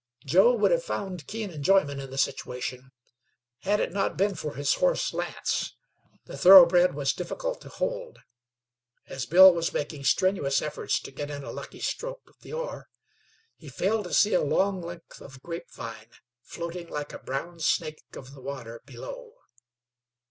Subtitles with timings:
[0.25, 2.91] Joe would have found keen enjoyment in the situation,
[3.59, 5.75] had it not been for his horse, Lance.
[6.25, 8.17] The thoroughbred was difficult to hold.
[9.05, 12.87] As Bill was making strenuous efforts to get in a lucky stroke of the oar,
[13.57, 16.09] he failed to see a long length of grapevine
[16.41, 19.33] floating like a brown snake of the water below.